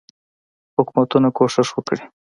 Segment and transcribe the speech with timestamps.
[0.75, 2.03] حکومتونه کوښښ وکړي.